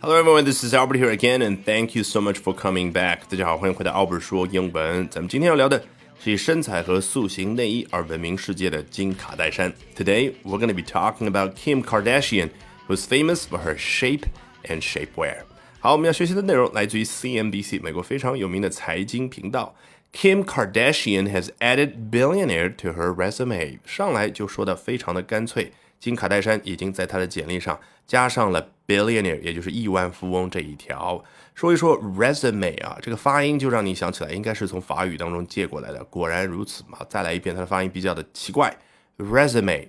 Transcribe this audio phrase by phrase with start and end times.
[0.00, 3.22] Hello everyone, this is Albert here again, and thank you so much for coming back.
[3.28, 5.08] 大家好，欢迎回到 Albert 说英文。
[5.08, 5.84] 咱们今天要聊的
[6.22, 9.72] 是以身材和塑形内衣而闻名世界的金卡戴珊。
[9.96, 12.50] Today we're going to be talking about Kim Kardashian,
[12.86, 14.26] who's famous for her shape
[14.64, 15.38] and shapewear.
[15.80, 19.74] 好，我们要学习的内容来自于 CNBC 美国非常有名的财经频道。
[20.12, 23.78] Kim Kardashian has added billionaire to her resume。
[23.84, 25.72] 上来就说的非常的干脆。
[26.03, 31.23] 金卡戴珊已经在她的简历上加上了 billionaire，也就是亿万富翁这一条。
[31.55, 36.03] 说一说 resume 啊，这个发音就让你想起来应该是从法语当中借过来的。
[36.03, 38.75] 果然如此嘛，再来一遍，它的发音比较的奇怪。
[39.17, 39.87] resume，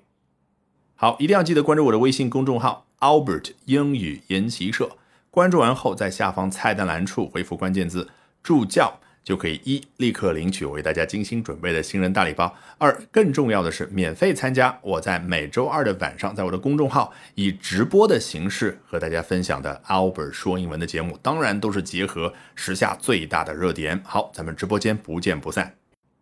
[0.95, 4.97] 好，一定要记得关注我的微信公众号 Albert 英语研习社。
[5.33, 8.09] 关注完后，在下方菜单栏处回复关键字
[8.41, 9.01] 助教。
[9.25, 12.55] 就可以一立刻领取我为大家精心准备的新人大礼包。
[12.79, 24.01] 二，更重要的是免费参加我在每周二的晚上，在我的公众号以直播的形式和大家分享的 Albert 说英文的节目，当然都是结合时下最大的热点。
[24.05, 25.75] 好，咱们直播间不见不散。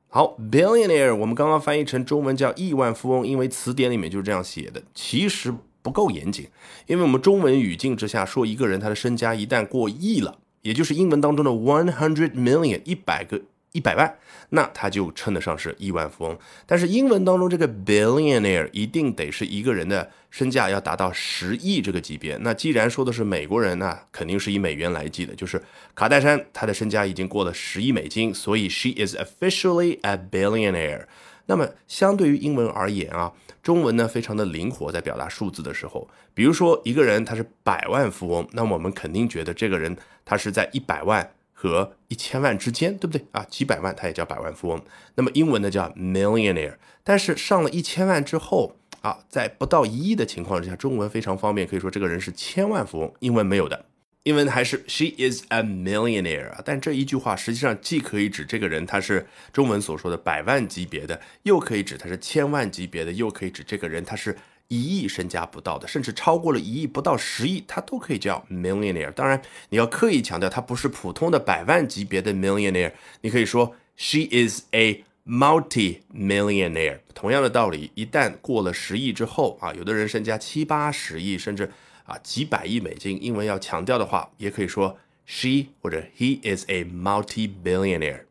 [0.08, 6.48] 好，billionaire 我们刚刚翻译成中文叫亿万富翁，因为词典里面就是这样写的，其实不够严谨，
[6.86, 10.38] 因为我们中文语境之下说一个人他的身家一旦过亿了。
[10.62, 13.40] 也就是英文当中的 one hundred million 一百个
[13.72, 14.18] 一百万，
[14.50, 16.38] 那他就称得上是亿万富翁。
[16.66, 22.36] 但是英文当中这个 billionaire 一定得是一个人的身价要达到十亿这个级别。
[22.42, 25.34] 那既然说的是美国人，那肯定是以美元来计的。
[25.34, 25.62] 就是
[25.94, 31.04] 卡戴珊，她的身家已经过了十亿美金，所以 she is officially a billionaire。
[31.46, 43.44] 那么相对于英文而言啊，中文呢非常的灵活，在表达数字的时候，比如说一个人他是百万富翁，那我们肯定觉得这个人他是在一百万和一千万之间，对不对啊？
[43.50, 44.80] 几百万他也叫百万富翁。
[45.14, 53.84] 那么英文呢叫 millionaire，但是上了一千万之后啊，在不到一亿的情况之下，中文非常方便，可以说这个人是千万富翁，英文没有的。
[54.24, 64.36] 英文还是 she is a millionaire 啊，但这一句话实际上既可以指这个人他是中文所说的百万级别的，又可以指他是千万级别的，又可以指这个人他是
[64.68, 69.10] 一亿身家不到的，甚至超过了一亿不到十亿，他都可以叫 millionaire。
[69.10, 77.00] 当然，你要刻意强调他不是普通的百万级别的 millionaire，你可以说 she is a multi-millionaire。
[77.12, 81.68] 同样的道理，一旦过了十亿之后啊，有的人身家七八十亿，甚至。
[82.05, 88.21] 啊，几百亿美金，英文要强调的话，也可以说 she 或者 he is a multi-billionaire。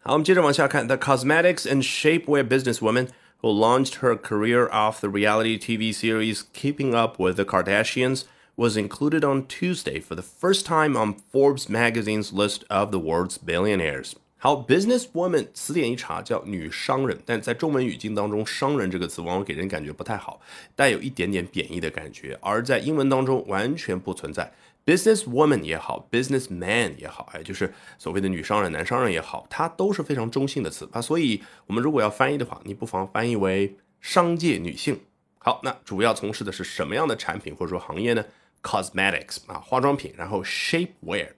[0.00, 3.08] 好，我们接着往下看，the cosmetics and shapewear businesswoman
[3.42, 8.24] who launched her career off the reality TV series Keeping Up with the Kardashians
[8.56, 13.38] was included on Tuesday for the first time on Forbes magazine's list of the world's
[13.38, 14.16] billionaires.
[14.43, 20.41] 好，business woman 词典一查叫女商人，但在中文语境当中，商人这个词往往给人感觉不太好，
[20.75, 24.51] 带有一点点贬义的感觉，而在英文当中完全不存在。
[24.85, 30.99] business woman 也好，business man 也好，哎，就是所谓的女商人、男商人也好，它都是非常中性的词啊。
[30.99, 34.99] 所以，我们如果要翻译的话，你不妨翻译为商界女性。
[35.37, 38.25] 好，那主要从事的是什么样的产品或者说行业呢
[38.61, 41.29] ？cosmetics 啊，化妆品，然后 shapewear。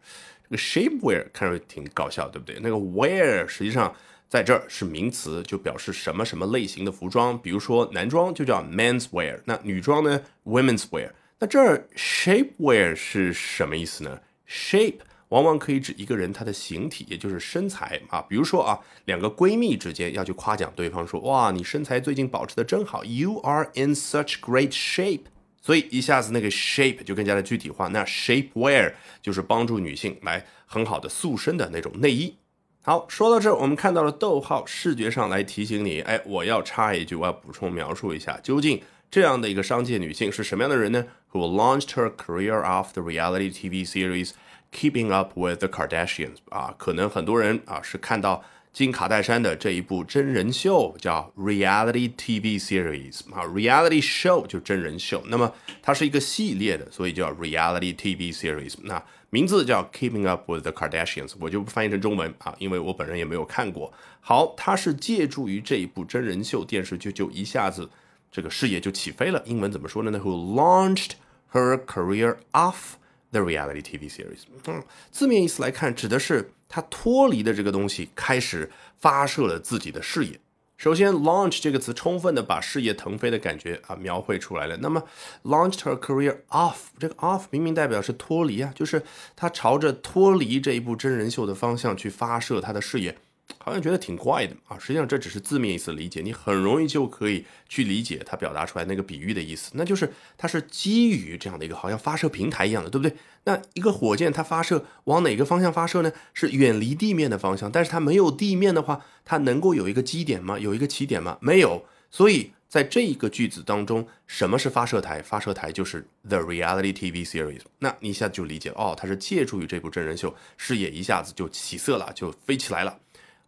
[0.50, 2.58] 这个 shapewear 看着挺搞笑，对不对？
[2.62, 3.94] 那个 wear 实际上
[4.28, 7.38] 在这儿是名词，就表示什么什么类型的服装。
[7.42, 11.10] 比如说男装就叫 men's wear，那女装呢 women's wear。
[11.40, 18.22] 那这儿 shapewear 是什么意思呢？shape 往往可以指一个人他的形体，也就是身材啊。
[18.22, 25.24] 比如说啊，两个闺蜜之间要去夸奖对方说，哇，你身材最近保持的真好，you are in such great shape。
[25.66, 32.36] 所以一下子那个 shape 就更加的具体化，那 shapewear 就是帮助女性来很好的塑身的那种内衣。
[32.84, 44.34] 好，说到这，我们看到了逗号，视觉上来提醒你，哎，我要插一句，我要补充描述一下，究竟这样的一个商界女性是什么样的人呢？Who launched her career off the reality TV series
[44.72, 46.36] Keeping Up with the Kardashians？
[46.50, 48.44] 啊，可能很多人啊是看到。
[48.76, 55.50] 金卡戴珊的这一部真人秀叫 Reality TV Series 啊，Reality Show 就真人秀，那么
[55.82, 58.74] 它是一个系列的，所以叫 Reality TV Series。
[58.82, 63.94] 那名字叫 Keeping Up with the Kardashians，我就不翻译成中文啊，因为我本人也没有看过。
[64.20, 67.90] 好，它是借助于这一部真人秀电视剧，就一下子
[68.30, 69.42] 这个事业就起飞了。
[69.46, 71.12] 英文怎么说呢那？Who launched
[71.54, 72.96] her career off
[73.32, 74.44] the reality TV series？
[74.68, 76.52] 嗯，字面意思来看，指的是。
[76.68, 80.38] 他脱离的这个东西，开始发射了自己的事业。
[80.78, 84.76] 首先，launch 这个词充分的把事业腾飞的感觉啊描绘出来了。
[84.78, 85.02] 那么
[85.44, 89.02] ，launched her career off，这个 off 明明代表是脱离啊，就是
[89.36, 93.16] 他朝着脱离这一部真人秀的方向去发射他的事业。
[93.58, 94.78] 好像觉得挺怪的啊。
[94.80, 103.16] 实际上这只是字面意思理解，你很容易就可以去理解它表达出来那个比喻的意思，那就是它是基于这样的一个好像发射平台一样的，对不对？
[103.46, 106.12] 那一个火箭它发射往哪个方向发射呢？
[106.34, 110.58] 是远离地面的方向，但是它没有地面的话，它能够有一个基点吗？
[110.58, 111.38] 有一个起点吗？
[111.42, 112.52] 没有，所以。
[112.68, 115.22] 在这一个句子当中，什么是发射台？
[115.22, 117.62] 发射台就是 The Reality TV Series。
[117.80, 122.98] 那你一下就理解哦，它是借助于这部真人秀，视野一下子就起色了，就飞起来了。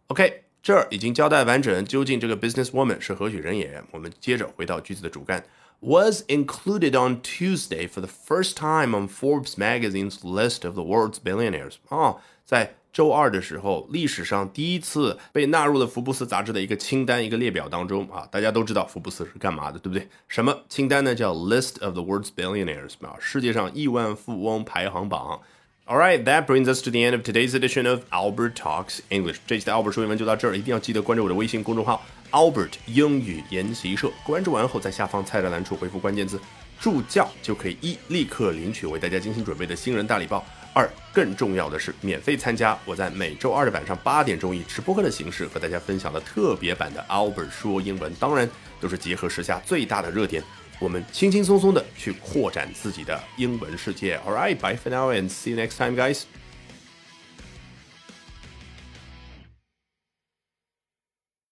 [0.08, 3.82] OK，这儿已经交代完整，究竟这个 Business Woman 是何许人也？
[3.90, 5.44] 我们接着回到句子的主干
[5.80, 11.74] ，Was included on Tuesday for the first time on Forbes magazine's list of the world's billionaires。
[11.90, 12.16] 啊，
[12.46, 18.26] 在周二的时候，历史上第一次被纳入了福布斯杂志的一个清单、一个列表当中啊！
[18.32, 20.08] 大家都知道福布斯是干嘛的，对不对？
[20.26, 21.14] 什么清单呢？
[21.14, 25.42] 叫 List of the World's Billionaires 啊，世界上亿万富翁排行榜。
[25.90, 29.38] All right, that brings us to the end of today's edition of Albert Talks English。
[29.46, 34.10] 这期的 Albert 说英文就到这儿，一定要记得关注我的微信公众号 Albert 英语研习社。
[34.22, 36.38] 关注完后，在下方菜单栏处回复关键字
[36.78, 40.44] “助教”，就可以一立刻领取为大家精心准备的新人大礼包。
[40.74, 48.46] 二，更重要的是，免费参加我在每周二的晚上八点钟以直播课的形式和大家分享的特别版的 Albert 说英文，当然
[48.78, 50.44] 都是结合时下最大的热点，
[50.78, 54.16] 我们轻轻松松的去扩展自己的英文世界。
[54.18, 56.22] All right, bye for now and see you next time, guys.